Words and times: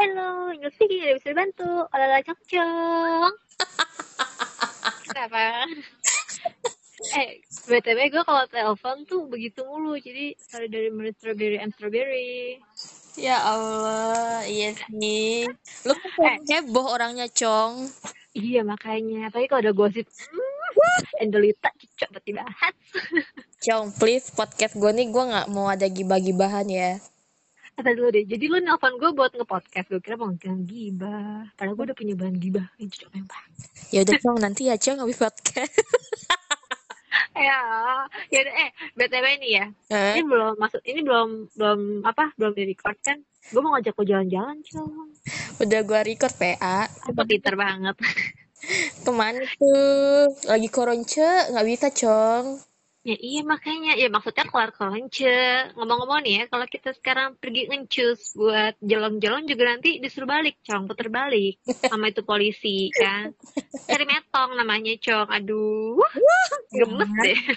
Hello, 0.00 0.48
English 0.48 0.80
speaking 0.80 1.04
tidak 1.04 1.16
bisa 1.20 1.30
bantu. 1.36 1.84
Olala 1.92 2.24
cong 2.24 2.40
cong. 2.48 3.32
Kenapa? 5.12 5.68
eh, 7.20 7.44
BTW 7.68 8.08
gue 8.08 8.24
kalau 8.24 8.48
telepon 8.48 9.04
tuh 9.04 9.28
begitu 9.28 9.60
mulu. 9.60 10.00
Jadi, 10.00 10.32
sorry 10.40 10.72
dari 10.72 10.88
Mary 10.88 11.12
Strawberry 11.12 11.60
and 11.60 11.76
Strawberry. 11.76 12.56
Ya 13.20 13.44
Allah, 13.44 14.40
iya 14.48 14.72
sih. 14.72 15.44
Lu 15.84 15.92
kan 15.92 16.10
paling 16.16 16.48
heboh 16.48 16.96
orangnya, 16.96 17.28
Cong. 17.28 17.84
Iya, 18.32 18.64
makanya. 18.64 19.28
Apalagi 19.28 19.52
kalau 19.52 19.68
ada 19.68 19.76
gosip. 19.76 20.08
Hmm, 20.08 21.28
Endelita 21.28 21.68
cocok 21.76 22.08
buat 22.16 22.24
dibahas. 22.24 22.74
Cong, 23.68 23.92
please 24.00 24.32
podcast 24.32 24.80
gue 24.80 24.88
nih 24.96 25.12
gue 25.12 25.24
nggak 25.28 25.52
mau 25.52 25.68
ada 25.68 25.84
gibah-gibahan 25.92 26.64
ya. 26.72 26.96
Kata 27.78 27.90
dulu 27.96 28.08
deh, 28.12 28.24
jadi 28.28 28.44
lu 28.50 28.58
nelfon 28.60 28.98
gue 29.00 29.10
buat 29.14 29.32
nge-podcast. 29.32 29.86
Gue 29.88 30.00
kira 30.04 30.20
mau 30.20 30.28
ngilang 30.28 30.68
gibah. 30.68 31.48
Padahal 31.56 31.74
gue 31.78 31.84
udah 31.90 31.96
punya 31.96 32.14
bahan 32.18 32.36
gibah. 32.36 32.66
Yang 32.76 32.88
cocok 32.98 33.10
yang. 33.16 33.26
Ya 33.90 33.98
udah, 34.04 34.14
Cong, 34.20 34.38
nanti 34.38 34.62
ya, 34.68 34.76
Cong, 34.76 34.98
habis 35.00 35.18
podcast. 35.18 35.74
ya, 37.48 37.60
ya 38.28 38.38
udah 38.44 38.54
eh 38.54 38.70
btw 38.94 39.26
nih 39.40 39.50
ya. 39.50 39.66
Hah? 39.90 40.14
Ini 40.14 40.22
belum 40.26 40.54
masuk, 40.60 40.80
ini 40.84 41.00
belum 41.02 41.28
belum 41.56 41.80
apa 42.06 42.34
belum 42.36 42.52
di 42.52 42.64
record 42.68 42.98
kan? 43.00 43.18
Gue 43.50 43.60
mau 43.64 43.72
ngajak 43.74 43.96
lo 43.96 44.04
jalan-jalan, 44.04 44.56
cong. 44.62 45.08
Udah 45.64 45.80
gue 45.82 46.00
record 46.04 46.34
PA. 46.36 46.86
Apa 46.86 47.22
pinter 47.24 47.56
banget. 47.56 47.96
Ke 49.00 49.10
mana 49.10 49.40
tuh? 49.56 50.28
Lagi 50.46 50.68
koronce, 50.68 51.48
nggak 51.50 51.66
bisa, 51.66 51.86
Cong. 51.90 52.69
Ya 53.00 53.16
iya 53.16 53.40
makanya, 53.40 53.96
ya 53.96 54.12
maksudnya 54.12 54.44
keluar 54.44 54.76
konce. 54.76 55.72
Ngomong-ngomong 55.72 56.20
nih 56.20 56.44
ya, 56.44 56.44
kalau 56.52 56.68
kita 56.68 56.92
sekarang 56.92 57.32
pergi 57.40 57.72
ngencus 57.72 58.36
buat 58.36 58.76
jalan-jalan 58.84 59.48
juga 59.48 59.72
nanti 59.72 60.04
disuruh 60.04 60.28
balik, 60.28 60.60
cong, 60.68 60.84
puter 60.84 61.08
balik. 61.08 61.56
Sama 61.64 62.12
itu 62.12 62.20
polisi 62.20 62.92
kan. 62.92 63.32
Cari 63.88 64.04
metong 64.04 64.52
namanya, 64.52 64.92
cong. 65.00 65.32
Aduh, 65.32 65.96
gemes 66.76 67.10
deh. 67.24 67.40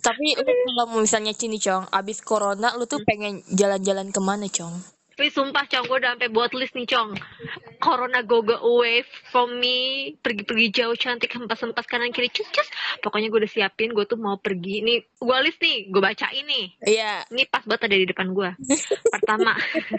Tapi 0.00 0.32
lu 0.40 0.52
kalau 0.72 1.04
misalnya 1.04 1.36
sini, 1.36 1.60
Cong, 1.60 1.84
abis 1.92 2.24
corona 2.24 2.72
lu 2.72 2.88
tuh 2.88 3.04
pengen 3.04 3.44
jalan-jalan 3.52 4.08
ke 4.08 4.20
mana, 4.24 4.48
Cong? 4.48 4.72
Tapi 5.12 5.28
sumpah, 5.28 5.68
cong, 5.68 5.84
gue 5.84 6.00
udah 6.00 6.16
sampai 6.16 6.32
buat 6.32 6.56
list 6.56 6.72
nih, 6.72 6.88
cong. 6.88 7.12
Corona 7.76 8.24
go 8.24 8.40
go 8.40 8.56
away 8.56 9.04
from 9.30 9.62
me. 9.62 10.12
Pergi-pergi 10.18 10.66
jauh, 10.74 10.98
cantik, 10.98 11.30
hempas-hempas 11.30 11.86
kanan 11.86 12.10
kiri, 12.10 12.28
cus 12.34 12.50
cus. 12.50 12.68
Pokoknya 13.00 13.30
gue 13.30 13.46
udah 13.46 13.52
siapin, 13.52 13.94
gue 13.94 14.04
tuh 14.04 14.18
mau 14.18 14.36
pergi. 14.36 14.82
Nih, 14.82 14.98
gue 15.16 15.36
list 15.46 15.62
nih, 15.62 15.88
gue 15.88 16.02
bacain 16.02 16.44
nih. 16.44 16.66
Iya. 16.84 17.24
Ini 17.30 17.46
pas 17.46 17.62
banget 17.62 17.86
ada 17.86 17.96
di 17.96 18.06
depan 18.10 18.34
gua. 18.34 18.50
Pertama, 19.14 19.54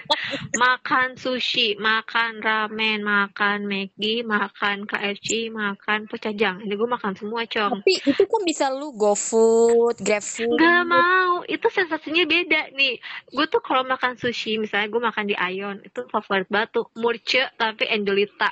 makan 0.64 1.16
sushi, 1.16 1.80
makan 1.80 2.44
ramen, 2.44 3.00
makan 3.06 3.70
Maggi, 3.70 4.26
makan 4.28 4.84
KFC, 4.90 5.48
makan 5.54 6.12
pecajang. 6.12 6.66
Ini 6.68 6.74
gua 6.76 7.00
makan 7.00 7.14
semua, 7.16 7.48
Cong. 7.48 7.82
Tapi 7.82 7.94
itu 8.04 8.24
kan 8.28 8.42
bisa 8.44 8.68
lu 8.68 8.92
GoFood, 8.98 10.04
GrabFood. 10.04 10.60
Gak 10.60 10.84
mau, 10.84 11.48
itu 11.48 11.68
sensasinya 11.72 12.28
beda 12.28 12.76
nih. 12.76 13.00
Gue 13.32 13.46
tuh 13.48 13.64
kalau 13.64 13.88
makan 13.88 14.20
sushi, 14.20 14.60
misalnya 14.60 14.92
gue 14.92 15.02
makan 15.02 15.26
di 15.32 15.36
Ion, 15.38 15.80
itu 15.86 16.04
favorit 16.12 16.50
tuh. 16.74 16.92
Murce 16.98 17.48
tapi 17.56 17.88
Endolita. 17.88 18.52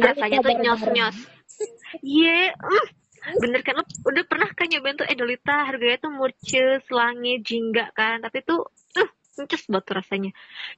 Rasanya 0.00 0.38
tuh 0.40 0.54
nyos-nyos. 0.56 1.16
Iya, 2.00 2.56
mm. 2.56 2.86
bener 3.38 3.60
kan 3.60 3.78
lo? 3.78 3.84
Udah 4.08 4.24
pernah 4.24 4.48
kan 4.50 4.66
nyobain 4.66 4.96
tuh 4.96 5.06
Endolita 5.06 5.68
harganya 5.68 6.08
tuh 6.08 6.12
murce, 6.14 6.80
selangi, 6.88 7.44
jingga 7.44 7.92
kan? 7.92 8.24
Tapi 8.24 8.42
tuh 8.42 8.66
uh, 8.98 9.10
banget 9.38 9.84
tuh 9.84 9.94
rasanya. 9.96 10.30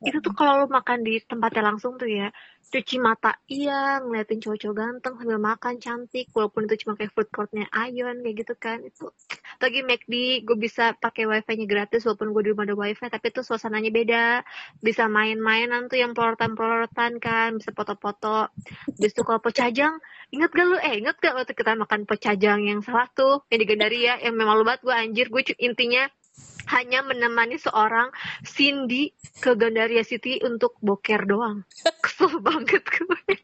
Itu 0.02 0.18
tuh 0.22 0.34
kalau 0.34 0.62
lo 0.62 0.66
makan 0.70 1.02
di 1.02 1.22
tempatnya 1.22 1.74
langsung 1.74 1.98
tuh 1.98 2.10
ya 2.10 2.30
cuci 2.64 2.98
mata 2.98 3.38
iya 3.46 4.02
ngeliatin 4.02 4.42
cowok-cowok 4.42 4.74
ganteng 4.74 5.14
sambil 5.18 5.38
makan 5.38 5.74
cantik. 5.78 6.26
Walaupun 6.34 6.66
itu 6.66 6.86
cuma 6.86 6.98
kayak 6.98 7.12
food 7.14 7.28
courtnya 7.30 7.66
Ion 7.70 8.22
kayak 8.22 8.36
gitu 8.44 8.54
kan. 8.58 8.82
Itu 8.82 9.14
lagi 9.64 9.80
McD 9.80 10.44
gue 10.44 10.56
bisa 10.60 10.92
pakai 11.00 11.24
wifi-nya 11.24 11.64
gratis 11.64 12.04
walaupun 12.04 12.36
gue 12.36 12.42
di 12.44 12.50
rumah 12.52 12.68
ada 12.68 12.76
wifi 12.76 13.08
tapi 13.08 13.32
itu 13.32 13.40
suasananya 13.40 13.88
beda. 13.88 14.26
Bisa 14.84 15.08
main-mainan 15.08 15.88
tuh 15.88 15.98
yang 15.98 16.12
pelorotan-pelorotan 16.12 17.16
kan 17.16 17.56
bisa 17.56 17.72
foto-foto. 17.72 18.52
Habis 18.92 19.12
itu 19.16 19.22
kalau 19.24 19.40
pecajang 19.40 19.96
inget 20.28 20.50
gak 20.52 20.66
lu? 20.68 20.76
Eh 20.78 21.00
inget 21.00 21.16
gak 21.16 21.32
waktu 21.32 21.56
kita 21.56 21.72
makan 21.74 22.04
pecajang 22.04 22.68
yang 22.68 22.84
salah 22.84 23.08
tuh 23.16 23.42
yang 23.48 23.64
di 23.64 23.66
Gandaria 23.66 24.20
yang 24.20 24.36
memang 24.36 24.60
lu 24.60 24.64
banget 24.68 24.84
gue 24.84 24.94
anjir. 24.94 25.26
Gue 25.32 25.42
intinya 25.56 26.04
hanya 26.72 27.04
menemani 27.04 27.60
seorang 27.60 28.08
Cindy 28.44 29.12
ke 29.40 29.52
Gandaria 29.56 30.04
City 30.04 30.40
untuk 30.40 30.76
boker 30.80 31.24
doang. 31.28 31.64
Kesel 32.04 32.40
banget 32.40 32.84
gue 32.84 33.43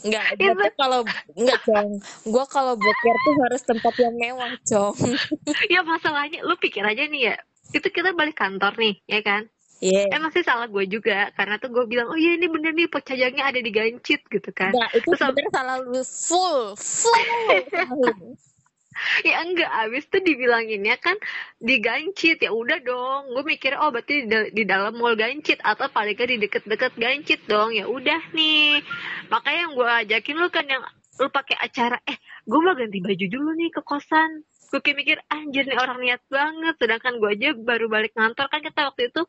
Enggak, 0.00 0.24
Itu- 0.36 0.76
kalau 0.76 1.00
enggak, 1.36 1.60
Cong. 1.66 1.90
Gua 2.28 2.44
kalau 2.48 2.74
boker 2.74 3.16
tuh 3.20 3.34
harus 3.44 3.62
tempat 3.62 3.94
yang 4.00 4.14
mewah, 4.16 4.52
Cong. 4.64 4.96
ya 5.72 5.80
masalahnya 5.84 6.40
lu 6.44 6.56
pikir 6.56 6.80
aja 6.82 7.04
nih 7.04 7.32
ya 7.32 7.36
itu 7.70 7.86
kita 7.86 8.10
balik 8.14 8.34
kantor 8.34 8.74
nih 8.76 8.98
ya 9.06 9.22
kan 9.22 9.46
Iya. 9.80 10.12
emang 10.12 10.28
sih 10.28 10.44
salah 10.44 10.68
gue 10.68 10.84
juga 10.84 11.32
karena 11.32 11.56
tuh 11.56 11.72
gue 11.72 11.88
bilang 11.88 12.12
oh 12.12 12.18
iya 12.18 12.36
ini 12.36 12.52
bener 12.52 12.76
nih 12.76 12.84
pecajangnya 12.92 13.48
ada 13.48 13.60
di 13.64 13.72
Gancit 13.72 14.20
gitu 14.28 14.50
kan 14.52 14.76
Enggak, 14.76 14.92
itu 14.92 15.08
Terus 15.08 15.20
sebenarnya 15.24 15.52
salah 15.56 15.76
lu 15.80 16.02
full, 16.04 16.60
full. 16.76 17.16
ya 19.28 19.42
enggak. 19.46 19.70
Abis 19.70 20.10
tuh 20.10 20.22
dibilanginnya 20.22 20.98
kan 20.98 21.16
di 21.62 21.78
Gancit 21.78 22.42
ya 22.42 22.50
udah 22.50 22.78
dong. 22.82 23.34
Gue 23.34 23.44
mikir 23.56 23.78
oh 23.78 23.90
berarti 23.94 24.26
di, 24.26 24.38
di 24.52 24.62
dalam 24.66 24.98
mall 24.98 25.14
Gancit 25.14 25.62
atau 25.62 25.88
paling 25.90 26.18
di 26.18 26.36
deket-deket 26.42 26.98
Gancit 26.98 27.40
dong. 27.46 27.74
Ya 27.74 27.86
udah 27.86 28.20
nih. 28.34 28.82
Makanya 29.30 29.58
yang 29.68 29.72
gue 29.78 29.90
ajakin 30.06 30.36
lu 30.36 30.48
kan 30.50 30.66
yang 30.66 30.82
lu 31.20 31.28
pakai 31.30 31.56
acara. 31.60 31.98
Eh 32.04 32.18
gue 32.44 32.60
mau 32.60 32.74
ganti 32.74 32.98
baju 32.98 33.26
dulu 33.30 33.50
nih 33.56 33.70
ke 33.70 33.80
kosan 33.84 34.42
gue 34.70 34.80
kayak 34.80 34.96
mikir 35.02 35.18
anjir 35.26 35.66
nih 35.66 35.78
orang 35.78 35.98
niat 35.98 36.22
banget 36.30 36.74
sedangkan 36.78 37.18
gue 37.18 37.30
aja 37.34 37.48
baru 37.58 37.90
balik 37.90 38.14
kantor 38.14 38.46
kan 38.46 38.60
kita 38.62 38.86
waktu 38.86 39.10
itu 39.10 39.22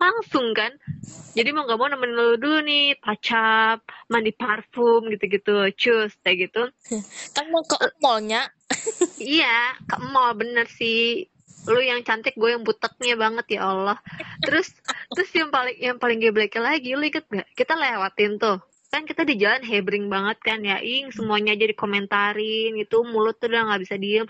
langsung 0.00 0.56
kan 0.56 0.72
jadi 1.36 1.52
mau 1.52 1.68
nggak 1.68 1.78
mau 1.78 1.88
nemenin 1.92 2.16
lu 2.16 2.28
dulu 2.40 2.58
nih 2.64 2.96
up 3.04 3.84
mandi 4.08 4.32
parfum 4.32 5.06
gitu-gitu 5.12 5.68
cus 5.76 6.12
kayak 6.24 6.48
gitu 6.48 6.72
Kan 7.36 7.44
mau 7.52 7.64
ke 7.64 7.76
mallnya. 8.02 8.48
Iya, 9.18 9.74
ke 9.88 9.96
mall 9.98 10.38
bener 10.38 10.66
sih. 10.70 11.26
Lu 11.66 11.80
yang 11.82 12.00
cantik, 12.06 12.38
gue 12.38 12.54
yang 12.54 12.62
buteknya 12.64 13.18
banget 13.18 13.58
ya 13.58 13.68
Allah. 13.68 13.98
Terus, 14.40 14.72
terus 15.12 15.30
yang 15.34 15.50
paling 15.50 15.76
yang 15.76 15.96
paling 15.98 16.22
gebleknya 16.22 16.62
lagi, 16.62 16.94
lu 16.94 17.04
inget 17.04 17.26
gak? 17.28 17.48
Kita 17.52 17.74
lewatin 17.76 18.38
tuh. 18.40 18.62
Kan 18.88 19.04
kita 19.04 19.20
di 19.28 19.36
jalan 19.36 19.60
hebring 19.60 20.08
banget 20.08 20.40
kan 20.40 20.64
ya, 20.64 20.80
ing 20.80 21.12
semuanya 21.12 21.52
aja 21.52 21.68
dikomentarin 21.68 22.72
gitu, 22.80 23.04
mulut 23.04 23.36
tuh 23.36 23.52
udah 23.52 23.68
nggak 23.68 23.80
bisa 23.84 24.00
diem, 24.00 24.24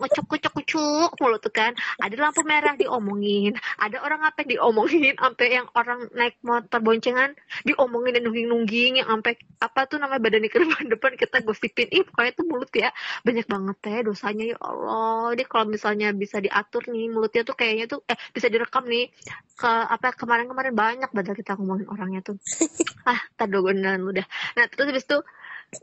ngecuk 0.00 0.32
ngecuk 0.32 0.52
ngecuk 0.56 1.10
mulut 1.20 1.44
tuh 1.44 1.52
kan. 1.52 1.76
Ada 2.00 2.16
lampu 2.16 2.40
merah 2.40 2.72
diomongin, 2.72 3.52
ada 3.76 4.00
orang 4.00 4.24
apa 4.24 4.48
diomongin, 4.48 5.12
sampai 5.20 5.60
yang 5.60 5.68
orang 5.76 6.08
naik 6.16 6.40
motor 6.40 6.80
boncengan 6.80 7.36
diomongin 7.68 8.16
dan 8.16 8.22
nungging 8.24 8.48
nungging 8.48 8.92
yang 9.04 9.08
sampai 9.12 9.36
apa 9.60 9.84
tuh 9.84 10.00
namanya 10.00 10.24
badan 10.24 10.48
ke 10.48 10.56
depan 10.56 10.84
depan 10.96 11.12
kita 11.20 11.36
gosipin, 11.44 11.88
ih 11.92 12.02
pokoknya 12.08 12.32
tuh 12.32 12.46
mulut 12.48 12.72
ya. 12.72 12.88
Banyak 13.28 13.44
banget 13.44 13.76
ya 13.84 13.98
dosanya 14.08 14.44
ya 14.52 14.58
Allah. 14.64 15.36
Dia 15.36 15.44
kalau 15.44 15.68
misalnya 15.68 16.16
bisa 16.16 16.40
diatur 16.40 16.88
nih 16.88 17.12
mulutnya 17.12 17.44
tuh 17.44 17.52
kayaknya 17.52 17.92
tuh 17.92 18.00
eh 18.08 18.16
bisa 18.32 18.48
direkam 18.48 18.88
nih. 18.88 19.12
Ke 19.52 19.68
apa 19.68 20.16
kemarin-kemarin 20.16 20.72
banyak 20.72 21.10
badal 21.12 21.36
kita 21.36 21.60
ngomongin 21.60 21.86
orangnya 21.92 22.24
tuh. 22.24 22.40
Ah 23.02 23.18
tadi 23.34 23.58
beneran 23.82 24.06
udah 24.06 24.26
nah 24.54 24.70
terus 24.70 24.94
habis 24.94 25.04
itu 25.10 25.18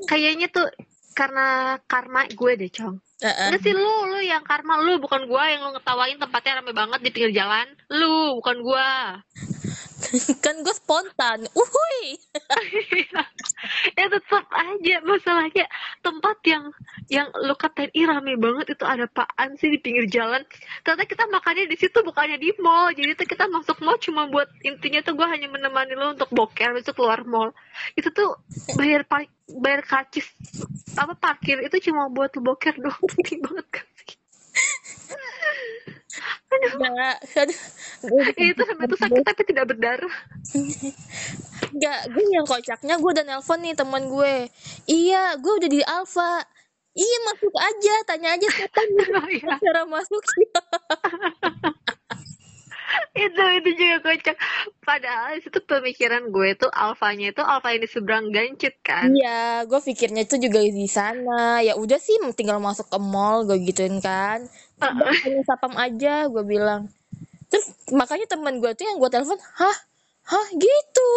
kayaknya 0.08 0.48
tuh 0.48 0.72
karena 1.12 1.76
karma 1.84 2.32
gue 2.32 2.52
deh 2.56 2.72
cong 2.72 3.04
Heeh. 3.20 3.52
Enggak 3.52 3.62
sih 3.68 3.76
lu, 3.76 3.94
lu 4.08 4.24
yang 4.24 4.48
karma 4.48 4.80
lu 4.80 4.96
bukan 5.04 5.28
gua 5.28 5.52
yang 5.52 5.68
lu 5.68 5.76
ngetawain 5.76 6.16
tempatnya 6.16 6.64
rame 6.64 6.72
banget 6.72 7.00
di 7.04 7.10
pinggir 7.12 7.36
jalan. 7.36 7.68
Lu 7.92 8.40
bukan 8.40 8.64
gua. 8.64 9.20
kan 10.44 10.56
gue 10.64 10.72
spontan. 10.72 11.44
Uhuy. 11.52 12.16
ya 14.00 14.06
tetap 14.08 14.48
aja 14.56 14.96
masalahnya 15.04 15.68
tempat 16.10 16.38
yang 16.50 16.64
yang 17.14 17.28
lu 17.46 17.54
katain 17.54 17.94
ih 17.94 18.06
rame 18.10 18.34
banget. 18.42 18.74
Itu 18.74 18.84
ada 18.90 19.06
apaan 19.06 19.54
sih 19.62 19.70
di 19.70 19.78
pinggir 19.78 20.10
jalan? 20.10 20.42
Ternyata 20.82 21.06
kita 21.06 21.24
makannya 21.30 21.70
di 21.70 21.78
situ 21.78 22.02
bukannya 22.02 22.42
di 22.42 22.50
mall. 22.58 22.90
Jadi 22.98 23.14
tuh 23.14 23.28
kita 23.30 23.46
masuk 23.46 23.78
mall 23.86 24.02
cuma 24.02 24.26
buat 24.26 24.50
intinya 24.66 25.06
tuh 25.06 25.14
gua 25.14 25.30
hanya 25.30 25.48
menemani 25.54 25.94
lu 25.94 26.18
untuk 26.18 26.30
boker 26.34 26.74
itu 26.82 26.92
keluar 26.98 27.22
mall. 27.30 27.54
Itu 27.94 28.10
tuh 28.10 28.42
bayar 28.74 29.06
bayar 29.46 29.86
karcis 29.86 30.26
apa 30.98 31.14
parkir. 31.14 31.62
Itu 31.62 31.78
cuma 31.92 32.10
buat 32.10 32.34
lu 32.34 32.42
boker 32.42 32.74
doang. 32.82 32.98
Penting 33.22 33.40
banget 33.46 33.68
kan 33.70 33.86
sih. 34.02 34.18
Aduh. 36.50 37.58
Gua- 38.10 38.34
itu 38.36 38.62
sampai 38.66 38.86
itu 38.90 38.98
sakit 38.98 39.24
tapi 39.24 39.42
tidak 39.48 39.66
berdarah 39.76 40.14
Enggak, 41.70 42.00
gue 42.14 42.26
yang 42.34 42.46
kocaknya 42.48 42.96
gue 42.98 43.10
udah 43.14 43.26
nelpon 43.26 43.60
nih 43.62 43.76
teman 43.78 44.04
gue. 44.10 44.50
Iya, 44.90 45.38
gue 45.38 45.54
udah 45.60 45.70
di 45.70 45.82
Alfa. 45.86 46.44
Iya 46.98 47.18
masuk 47.32 47.54
aja, 47.54 47.96
tanya 48.10 48.30
aja 48.36 48.48
siapa 48.50 48.82
nih 48.82 49.08
Oh, 49.20 49.28
iya. 49.30 49.54
cara 49.62 49.84
masuk. 49.86 50.20
itu 53.14 53.44
itu 53.62 53.70
juga 53.78 53.98
kocak 54.02 54.38
padahal 54.82 55.38
itu 55.38 55.60
pemikiran 55.66 56.30
gue 56.34 56.50
tuh 56.58 56.72
alfanya 56.74 57.30
itu 57.30 57.42
alfa 57.46 57.74
yang 57.74 57.82
di 57.86 57.90
seberang 57.90 58.26
gancet 58.34 58.76
kan 58.82 59.14
iya 59.14 59.66
gue 59.66 59.80
pikirnya 59.82 60.26
itu 60.26 60.42
juga 60.42 60.60
di 60.62 60.90
sana 60.90 61.62
ya 61.62 61.78
udah 61.78 62.00
sih 62.02 62.18
tinggal 62.34 62.58
masuk 62.58 62.90
ke 62.90 62.98
mall 62.98 63.46
gue 63.46 63.62
gituin 63.66 64.02
kan 64.02 64.46
Udah, 64.80 65.12
hanya 65.26 65.44
sapam 65.44 65.74
aja 65.76 66.26
gue 66.32 66.44
bilang 66.46 66.90
terus 67.50 67.74
makanya 67.94 68.30
teman 68.30 68.62
gue 68.62 68.72
tuh 68.78 68.86
yang 68.86 68.98
gue 68.98 69.10
telepon 69.10 69.38
hah 69.58 69.78
hah 70.30 70.48
gitu. 70.54 71.12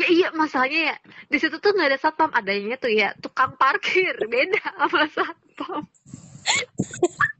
Ya 0.00 0.06
iya 0.08 0.28
masalahnya 0.32 0.80
ya 0.92 0.96
di 1.28 1.36
situ 1.36 1.60
tuh 1.60 1.76
nggak 1.76 1.88
ada 1.92 1.98
satpam 2.00 2.32
adanya 2.32 2.80
tuh 2.80 2.88
ya 2.88 3.12
tukang 3.20 3.60
parkir 3.60 4.16
beda 4.24 4.64
sama 4.80 5.04
satpam. 5.12 5.84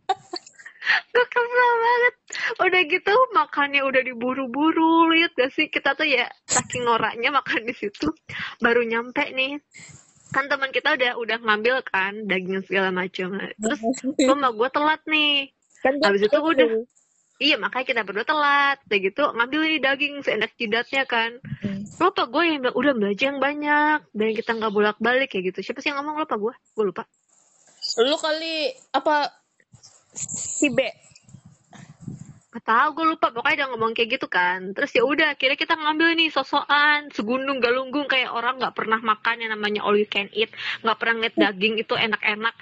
Gue 0.85 1.25
kesel 1.33 1.73
banget. 1.81 2.15
Udah 2.61 2.83
gitu 2.85 3.15
makannya 3.33 3.83
udah 3.89 4.03
diburu-buru 4.05 5.09
lihat 5.17 5.33
gak 5.33 5.53
sih? 5.57 5.73
Kita 5.73 5.97
tuh 5.97 6.05
ya 6.05 6.29
saking 6.45 6.85
noraknya 6.85 7.33
makan 7.33 7.65
di 7.65 7.73
situ 7.73 8.13
baru 8.61 8.85
nyampe 8.85 9.33
nih. 9.33 9.65
Kan 10.35 10.51
teman 10.51 10.75
kita 10.75 10.99
udah 10.99 11.17
udah 11.17 11.39
ngambil 11.41 11.81
kan 11.89 12.29
daging 12.29 12.67
segala 12.69 12.93
macam. 12.93 13.39
Terus 13.39 13.81
gue 13.81 14.29
sama 14.29 14.53
gue 14.53 14.69
telat 14.69 15.03
nih. 15.09 15.55
Kan 15.81 15.95
habis 16.05 16.27
itu 16.27 16.39
udah 16.39 16.69
iya 17.43 17.57
makanya 17.59 17.87
kita 17.91 18.03
berdua 18.07 18.27
telat. 18.27 18.79
Kayak 18.87 19.15
gitu 19.15 19.23
ngambil 19.35 19.61
ini 19.67 19.79
daging 19.83 20.15
seenak 20.23 20.53
jidatnya 20.55 21.03
kan. 21.09 21.41
Hmm. 21.63 21.83
lupa 21.95 22.27
gue 22.27 22.43
yang 22.43 22.61
bilang, 22.63 22.77
udah 22.77 22.93
belajar 22.95 23.27
yang 23.35 23.41
banyak. 23.43 23.99
Dan 24.15 24.35
kita 24.35 24.51
nggak 24.55 24.73
bolak 24.75 24.99
balik 25.03 25.31
kayak 25.35 25.55
gitu. 25.55 25.71
Siapa 25.71 25.83
sih 25.83 25.91
yang 25.91 26.03
ngomong? 26.03 26.23
Lupa 26.23 26.37
gue 26.39 26.55
gue 26.55 26.85
lupa. 26.85 27.03
Lu 28.01 28.17
kali 28.19 28.75
apa 28.95 29.31
si 30.15 30.71
B? 30.71 30.79
Gak 32.55 32.65
tau 32.71 32.95
gue 32.95 33.03
lupa. 33.03 33.35
Pokoknya 33.35 33.67
dia 33.67 33.69
ngomong 33.75 33.93
kayak 33.99 34.11
gitu 34.15 34.27
kan. 34.31 34.71
Terus 34.71 34.95
ya 34.95 35.03
udah 35.03 35.35
akhirnya 35.35 35.59
kita 35.59 35.75
ngambil 35.75 36.15
nih 36.15 36.31
sosokan 36.31 37.11
segundung 37.11 37.59
galunggung. 37.59 38.07
Kayak 38.07 38.31
orang 38.31 38.63
nggak 38.63 38.79
pernah 38.79 39.03
makan 39.03 39.43
yang 39.43 39.51
namanya 39.59 39.83
all 39.83 39.99
you 39.99 40.07
can 40.07 40.31
eat. 40.31 40.55
Nggak 40.87 40.97
pernah 41.03 41.15
ngeliat 41.19 41.37
daging 41.37 41.83
itu 41.83 41.95
enak-enak. 41.99 42.55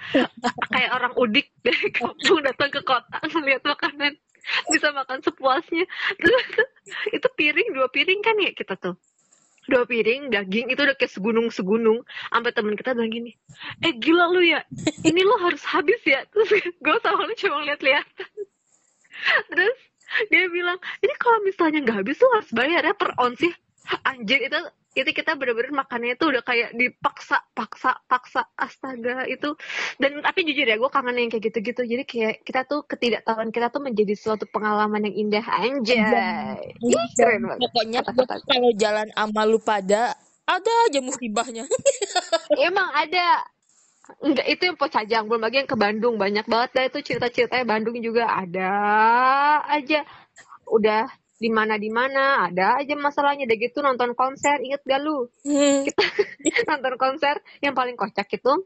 Kayak 0.73 0.91
orang 0.97 1.13
udik 1.13 1.53
dari 1.61 1.87
kampung 1.93 2.41
datang 2.41 2.73
ke 2.73 2.81
kota 2.81 3.21
ngeliat 3.21 3.61
makanan 3.61 4.17
bisa 4.73 4.91
makan 4.91 5.19
sepuasnya. 5.23 5.85
Itu 7.15 7.27
piring 7.33 7.69
dua 7.75 7.87
piring 7.89 8.19
kan 8.21 8.35
ya 8.39 8.51
kita 8.51 8.75
tuh. 8.75 8.95
Dua 9.63 9.87
piring 9.87 10.27
daging 10.27 10.75
itu 10.75 10.81
udah 10.83 10.91
kayak 10.99 11.07
segunung 11.07 11.47
segunung 11.47 12.03
sampai 12.27 12.51
temen 12.51 12.75
kita 12.75 12.91
bilang 12.91 13.07
gini 13.07 13.31
eh 13.79 13.95
gila 13.95 14.27
lu 14.27 14.43
ya 14.43 14.59
ini 15.07 15.23
lo 15.23 15.39
harus 15.39 15.63
habis 15.63 16.03
ya. 16.03 16.27
Terus 16.35 16.51
gue 16.67 16.97
sama 16.99 17.23
lu 17.23 17.33
cuma 17.39 17.63
lihat-lihat. 17.63 18.07
Terus 19.47 19.79
dia 20.27 20.51
bilang 20.51 20.75
ini 20.99 21.13
kalau 21.15 21.39
misalnya 21.47 21.79
nggak 21.79 21.97
habis 22.03 22.19
tuh 22.19 22.27
harus 22.35 22.51
bayar 22.51 22.83
ya 22.83 22.91
per 22.91 23.15
ons 23.15 23.39
ya. 23.39 23.55
Anjir 24.03 24.43
itu 24.43 24.59
itu 24.93 25.09
kita 25.09 25.33
bener-bener 25.33 25.73
makannya 25.73 26.13
itu 26.13 26.29
udah 26.29 26.45
kayak 26.45 26.69
dipaksa 26.77 27.41
paksa 27.57 27.97
paksa 28.05 28.45
astaga 28.53 29.25
itu. 29.25 29.57
Dan 29.97 30.21
tapi 30.21 30.45
jujur 30.45 30.69
ya 30.69 30.77
gue 30.77 30.91
kangen 30.93 31.17
yang 31.17 31.29
kayak 31.33 31.49
gitu-gitu. 31.49 31.81
Jadi 31.81 32.03
kayak 32.05 32.35
kita 32.45 32.61
tuh 32.69 32.85
ketidaktahuan 32.85 33.49
kita 33.49 33.73
tuh 33.73 33.81
menjadi 33.81 34.13
suatu 34.13 34.45
pengalaman 34.49 35.09
yang 35.09 35.29
indah. 35.29 35.45
Anjay. 35.45 36.77
Ih, 36.77 37.07
keren 37.17 37.49
banget. 37.49 37.59
Pokoknya 37.65 37.99
kalau 38.05 38.71
jalan 38.77 39.07
sama 39.13 39.41
lu 39.49 39.57
pada 39.57 40.13
ada 40.43 40.73
aja 40.89 40.99
musibahnya. 41.01 41.65
Emang 42.67 42.91
ada. 42.93 43.47
Enggak, 44.19 44.47
itu 44.51 44.61
yang 44.67 44.75
Pocajang, 44.75 45.23
belum 45.31 45.41
lagi 45.47 45.63
yang 45.63 45.69
ke 45.71 45.79
Bandung. 45.79 46.19
Banyak 46.19 46.43
banget 46.43 46.69
dah 46.75 46.83
itu 46.91 46.99
cerita-ceritanya. 46.99 47.63
Bandung 47.63 47.97
juga 48.03 48.27
ada 48.27 48.71
aja. 49.71 50.03
Udah 50.67 51.07
di 51.43 51.51
mana 51.51 51.75
di 51.75 51.91
mana 51.91 52.47
ada 52.47 52.79
aja 52.79 52.95
masalahnya. 52.95 53.43
Udah 53.43 53.57
gitu 53.59 53.83
nonton 53.83 54.15
konser 54.15 54.63
inget 54.63 54.79
gak 54.87 55.03
lu? 55.03 55.27
Hmm. 55.43 55.83
nonton 56.71 56.95
konser 56.95 57.43
yang 57.59 57.75
paling 57.75 57.99
kocak 57.99 58.31
itu 58.31 58.63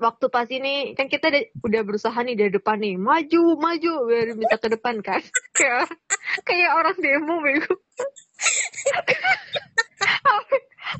waktu 0.00 0.32
pas 0.32 0.48
ini 0.48 0.96
kan 0.96 1.12
kita 1.12 1.28
udah- 1.60 1.84
berusaha 1.84 2.16
nih 2.24 2.38
dari 2.38 2.50
depan 2.56 2.80
nih 2.80 2.96
maju 2.96 3.60
maju 3.60 3.92
biar 4.08 4.32
bisa 4.38 4.56
ke 4.56 4.68
depan 4.70 5.02
kan. 5.02 5.20
Kayak 5.58 5.90
kayak 6.46 6.70
orang 6.72 6.96
demo 6.98 7.36
bego. 7.42 7.74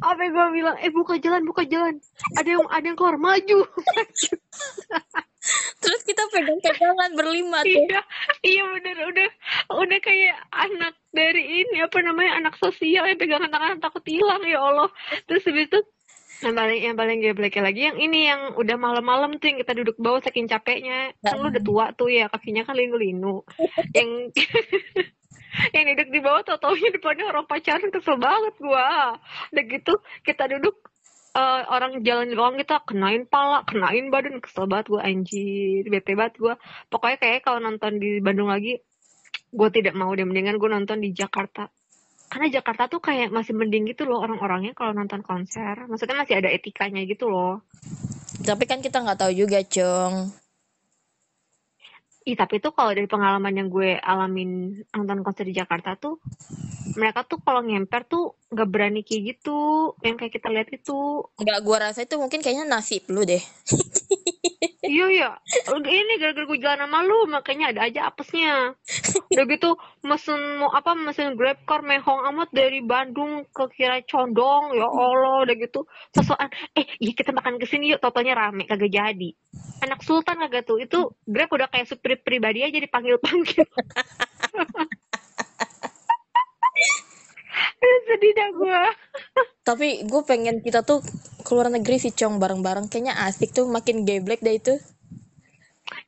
Apa 0.05 0.27
gue 0.27 0.47
bilang 0.53 0.77
eh 0.83 0.91
buka 0.91 1.17
jalan 1.23 1.47
buka 1.47 1.63
jalan. 1.65 2.03
Ada 2.37 2.59
yang 2.59 2.67
ada 2.69 2.85
yang 2.85 2.99
keluar 2.99 3.17
maju. 3.17 3.65
Terus 5.83 6.01
kita 6.09 6.25
pegang-pegangan 6.33 7.11
berlima 7.13 7.61
tuh. 7.61 7.85
Iya 7.85 8.01
iya 8.45 8.63
bener. 8.69 8.97
Udah 9.09 9.29
udah 9.81 9.99
kayak 10.05 10.37
anak 10.53 10.95
dari 11.11 11.65
ini 11.65 11.81
apa 11.81 11.99
namanya 12.05 12.45
anak 12.45 12.55
sosial 12.61 13.09
yang 13.09 13.19
pegangan 13.19 13.49
tangan 13.49 13.81
takut 13.81 14.05
hilang 14.05 14.45
ya 14.45 14.61
Allah. 14.61 14.93
Terus 15.25 15.43
habis 15.49 15.73
itu 15.73 15.81
yang 16.45 16.55
paling 16.59 16.81
yang 16.83 16.97
paling 16.99 17.19
gebleknya 17.25 17.63
lagi 17.65 17.81
yang 17.89 17.97
ini 17.97 18.29
yang 18.29 18.41
udah 18.59 18.77
malam-malam 18.77 19.41
tuh 19.41 19.49
yang 19.49 19.59
kita 19.65 19.73
duduk 19.73 19.97
bawah 19.97 20.21
saking 20.21 20.47
capeknya. 20.47 21.17
Kan 21.25 21.41
lu 21.41 21.49
udah 21.49 21.63
tua 21.65 21.87
tuh 21.97 22.13
ya 22.13 22.29
kakinya 22.29 22.69
kan 22.69 22.77
linu-linu 22.77 23.43
yang 23.97 24.29
yang 25.75 25.85
duduk 25.95 26.09
di 26.11 26.21
bawah 26.21 26.43
tau 26.43 26.59
taunya 26.59 26.91
depannya 26.91 27.31
orang 27.31 27.47
pacaran 27.49 27.89
kesel 27.89 28.21
banget 28.21 28.55
gua. 28.61 29.17
Udah 29.55 29.65
gitu 29.65 29.95
kita 30.27 30.51
duduk 30.53 30.94
eh, 31.35 31.63
orang 31.69 32.01
jalan 32.07 32.31
doang 32.31 32.57
kita 32.57 32.83
kenain 32.87 33.27
pala 33.27 33.67
kenain 33.67 34.09
badan 34.09 34.39
kesel 34.39 34.71
banget 34.71 34.87
gua 34.91 35.03
anjir 35.05 35.85
bete 35.91 36.15
banget 36.15 36.35
gua. 36.39 36.55
Pokoknya 36.89 37.19
kayak 37.19 37.45
kalau 37.45 37.59
nonton 37.59 37.99
di 37.99 38.23
Bandung 38.23 38.49
lagi 38.49 38.81
gue 39.55 39.69
tidak 39.71 39.95
mau 39.95 40.11
deh 40.11 40.27
mendingan 40.27 40.59
gue 40.59 40.71
nonton 40.71 40.99
di 40.99 41.15
Jakarta. 41.15 41.71
Karena 42.27 42.51
Jakarta 42.51 42.91
tuh 42.91 42.99
kayak 42.99 43.31
masih 43.31 43.55
mending 43.55 43.87
gitu 43.87 44.11
loh 44.11 44.19
orang-orangnya 44.19 44.75
kalau 44.75 44.91
nonton 44.91 45.23
konser. 45.23 45.87
Maksudnya 45.87 46.19
masih 46.19 46.43
ada 46.43 46.51
etikanya 46.51 47.07
gitu 47.07 47.31
loh. 47.31 47.63
Tapi 48.43 48.67
kan 48.67 48.83
kita 48.83 48.99
nggak 49.07 49.23
tahu 49.23 49.33
juga 49.33 49.63
cong 49.63 50.44
Ih, 52.25 52.41
tapi 52.41 52.57
tuh 52.57 52.73
kalau 52.73 52.97
dari 52.97 53.05
pengalaman 53.05 53.53
yang 53.53 53.69
gue 53.69 54.01
alamin 54.01 54.81
nonton 54.97 55.21
konser 55.21 55.45
di 55.45 55.53
Jakarta 55.53 55.93
tuh, 56.01 56.17
mereka 56.97 57.21
tuh 57.29 57.37
kalau 57.45 57.61
ngemper 57.61 58.09
tuh 58.09 58.41
nggak 58.49 58.69
berani 58.73 59.05
kayak 59.05 59.37
gitu, 59.37 59.93
yang 60.01 60.17
kayak 60.17 60.33
kita 60.33 60.49
lihat 60.49 60.73
itu. 60.73 61.21
nggak 61.37 61.61
gua 61.61 61.93
rasa 61.93 62.09
itu 62.09 62.17
mungkin 62.17 62.41
kayaknya 62.41 62.65
nasib 62.65 63.05
lu 63.13 63.29
deh 63.29 63.45
Iya 64.85 65.07
ya, 65.09 65.31
ini 65.81 66.21
gara-gara 66.21 66.45
gue 66.45 66.61
jalan 66.61 66.85
sama 66.85 67.01
lu, 67.09 67.25
makanya 67.33 67.73
ada 67.73 67.81
aja 67.89 68.01
apesnya. 68.13 68.77
Udah 69.33 69.45
gitu, 69.49 69.71
mesen 70.05 70.61
mau 70.61 70.69
apa, 70.77 70.93
mesen 70.93 71.41
grab 71.41 71.57
car 71.65 71.81
mehong 71.81 72.21
amat 72.29 72.53
dari 72.53 72.85
Bandung 72.85 73.49
ke 73.49 73.65
Kira 73.73 74.05
Condong, 74.05 74.77
ya 74.77 74.85
Allah, 74.85 75.49
udah 75.49 75.57
gitu. 75.57 75.89
Sosokan, 76.13 76.53
eh 76.77 76.85
iya 77.01 77.13
kita 77.17 77.33
makan 77.33 77.57
ke 77.57 77.65
sini 77.65 77.97
yuk, 77.97 78.01
totonya 78.05 78.37
rame, 78.37 78.69
kagak 78.69 78.93
jadi. 78.93 79.31
Anak 79.81 80.05
Sultan 80.05 80.45
kagak 80.45 80.69
tuh, 80.69 80.77
itu 80.77 81.09
grab 81.25 81.49
udah 81.49 81.73
kayak 81.73 81.89
supir 81.89 82.21
pribadi 82.21 82.61
aja 82.61 82.77
dipanggil-panggil. 82.77 83.65
Sedih 88.09 88.33
dah 88.37 88.49
gue. 88.53 88.83
tapi 89.65 90.05
gue 90.05 90.23
pengen 90.29 90.61
kita 90.61 90.85
tuh 90.85 91.01
keluar 91.45 91.69
negeri 91.69 92.01
sih 92.01 92.11
cong 92.17 92.41
bareng-bareng 92.41 92.89
kayaknya 92.89 93.15
asik 93.29 93.53
tuh 93.53 93.69
makin 93.69 94.09
geblek 94.09 94.41
dah 94.41 94.57
itu 94.57 94.75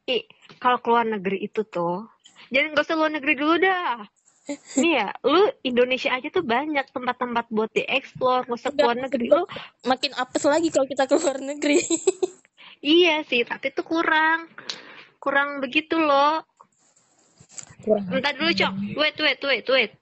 Ih, 0.07 0.23
kalau 0.63 0.79
keluar 0.81 1.03
negeri 1.03 1.51
itu 1.51 1.67
tuh, 1.67 2.07
jangan 2.55 2.79
gak 2.79 2.87
usah 2.87 2.97
luar 2.97 3.11
negeri 3.11 3.35
dulu 3.35 3.55
dah. 3.59 4.07
Nih 4.81 5.03
ya, 5.03 5.11
lu 5.27 5.51
Indonesia 5.67 6.15
aja 6.15 6.31
tuh 6.31 6.47
banyak 6.47 6.87
tempat-tempat 6.95 7.51
buat 7.51 7.71
dieksplor, 7.75 8.47
gak 8.47 8.55
usah 8.55 8.71
keluar 8.71 8.95
negeri. 8.95 9.35
Lu 9.35 9.43
makin 9.83 10.15
apes 10.15 10.47
lagi 10.47 10.71
kalau 10.71 10.87
kita 10.87 11.11
keluar 11.11 11.43
negeri 11.43 11.83
iya 12.97 13.27
sih, 13.27 13.43
tapi 13.43 13.75
tuh 13.75 13.83
kurang. 13.83 14.47
Kurang 15.19 15.59
begitu 15.59 15.99
loh. 15.99 16.47
kurang 17.83 18.07
Bentar 18.07 18.39
dulu, 18.39 18.51
Cok. 18.55 18.73
Wait, 18.95 19.19
wait, 19.19 19.43
wait, 19.43 19.67
wait. 19.67 19.93